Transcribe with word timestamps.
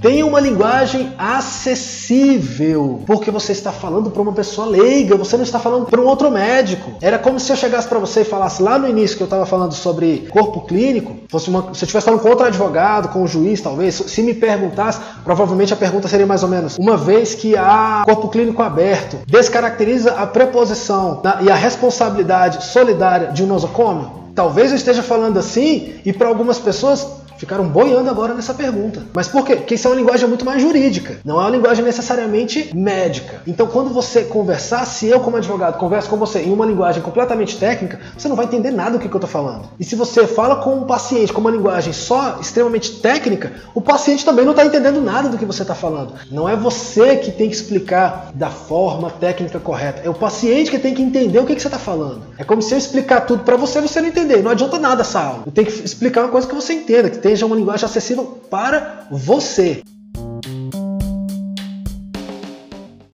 Tenha 0.00 0.24
uma 0.24 0.38
linguagem 0.38 1.12
acessível, 1.18 3.02
porque 3.04 3.32
você 3.32 3.50
está 3.50 3.72
falando 3.72 4.10
para 4.10 4.22
uma 4.22 4.32
pessoa 4.32 4.66
leiga, 4.66 5.16
você 5.16 5.36
não 5.36 5.42
está 5.42 5.58
falando 5.58 5.86
para 5.86 6.00
um 6.00 6.06
outro 6.06 6.30
médico. 6.30 6.92
Era 7.02 7.18
como 7.18 7.40
se 7.40 7.50
eu 7.50 7.56
chegasse 7.56 7.88
para 7.88 7.98
você 7.98 8.20
e 8.20 8.24
falasse 8.24 8.62
lá 8.62 8.78
no 8.78 8.88
início 8.88 9.16
que 9.16 9.22
eu 9.24 9.26
estava 9.26 9.44
falando 9.44 9.74
sobre 9.74 10.28
corpo 10.30 10.60
clínico, 10.60 11.16
fosse 11.28 11.50
uma, 11.50 11.62
se 11.62 11.68
eu 11.68 11.86
estivesse 11.86 12.04
falando 12.04 12.20
com 12.20 12.28
outro 12.28 12.46
advogado, 12.46 13.08
com 13.08 13.24
um 13.24 13.26
juiz, 13.26 13.60
talvez, 13.60 13.96
se 13.96 14.22
me 14.22 14.34
perguntasse, 14.34 15.00
provavelmente 15.24 15.72
a 15.72 15.76
pergunta 15.76 16.06
seria 16.06 16.26
mais 16.26 16.44
ou 16.44 16.48
menos: 16.48 16.78
uma 16.78 16.96
vez 16.96 17.34
que 17.34 17.56
há 17.56 18.04
corpo 18.04 18.28
clínico 18.28 18.62
aberto, 18.62 19.18
descaracteriza 19.26 20.12
a 20.12 20.26
preposição 20.28 21.20
e 21.42 21.50
a 21.50 21.56
responsabilidade 21.56 22.64
solidária 22.64 23.32
de 23.32 23.42
um 23.42 23.46
nosocômio? 23.46 24.27
Talvez 24.38 24.70
eu 24.70 24.76
esteja 24.76 25.02
falando 25.02 25.36
assim 25.36 25.94
e 26.06 26.12
para 26.12 26.28
algumas 26.28 26.60
pessoas 26.60 27.04
ficaram 27.38 27.66
boiando 27.66 28.10
agora 28.10 28.34
nessa 28.34 28.52
pergunta. 28.52 29.02
Mas 29.14 29.28
por 29.28 29.44
quê? 29.44 29.56
Porque 29.56 29.74
isso 29.74 29.86
é 29.86 29.90
uma 29.90 29.96
linguagem 29.96 30.28
muito 30.28 30.44
mais 30.44 30.60
jurídica, 30.60 31.18
não 31.24 31.36
é 31.36 31.44
uma 31.44 31.50
linguagem 31.50 31.84
necessariamente 31.84 32.70
médica. 32.74 33.42
Então, 33.46 33.66
quando 33.66 33.90
você 33.90 34.24
conversar, 34.24 34.84
se 34.84 35.06
eu, 35.06 35.20
como 35.20 35.36
advogado, 35.36 35.78
converso 35.78 36.10
com 36.10 36.16
você 36.16 36.40
em 36.40 36.52
uma 36.52 36.66
linguagem 36.66 37.02
completamente 37.02 37.56
técnica, 37.56 38.00
você 38.16 38.28
não 38.28 38.36
vai 38.36 38.44
entender 38.44 38.70
nada 38.70 38.92
do 38.92 38.98
que, 38.98 39.06
eu 39.06 39.14
estou 39.14 39.28
falando. 39.28 39.68
E 39.78 39.84
se 39.84 39.96
você 39.96 40.26
fala 40.26 40.56
com 40.56 40.74
um 40.74 40.84
paciente 40.84 41.32
com 41.32 41.40
uma 41.40 41.50
linguagem 41.50 41.92
só 41.92 42.38
extremamente 42.40 43.00
técnica, 43.00 43.52
o 43.74 43.80
paciente 43.80 44.24
também 44.24 44.44
não 44.44 44.52
está 44.52 44.64
entendendo 44.64 45.00
nada 45.00 45.28
do 45.28 45.38
que 45.38 45.44
você 45.44 45.62
está 45.62 45.74
falando. 45.74 46.14
Não 46.30 46.48
é 46.48 46.54
você 46.54 47.16
que 47.16 47.30
tem 47.30 47.48
que 47.48 47.54
explicar 47.54 48.30
da 48.34 48.50
forma 48.50 49.10
técnica 49.10 49.58
correta, 49.58 50.02
é 50.04 50.10
o 50.10 50.14
paciente 50.14 50.70
que 50.70 50.78
tem 50.78 50.94
que 50.94 51.02
entender 51.02 51.38
o 51.38 51.46
que, 51.46 51.54
que 51.54 51.62
você 51.62 51.68
está 51.68 51.78
falando. 51.78 52.22
É 52.36 52.44
como 52.44 52.60
se 52.60 52.74
eu 52.74 52.78
explicar 52.78 53.22
tudo 53.22 53.44
para 53.44 53.56
você 53.56 53.80
você 53.80 54.00
não 54.00 54.08
entender. 54.08 54.42
Não 54.42 54.50
adianta 54.50 54.78
nada 54.78 55.02
essa 55.02 55.20
aula. 55.20 55.42
Eu 55.46 55.52
tenho 55.52 55.66
que 55.66 55.84
explicar 55.84 56.22
uma 56.22 56.30
coisa 56.30 56.46
que 56.46 56.54
você 56.54 56.72
entenda, 56.74 57.10
que 57.10 57.18
esteja 57.28 57.46
uma 57.46 57.56
linguagem 57.56 57.84
acessível 57.84 58.24
para 58.50 59.06
você. 59.10 59.82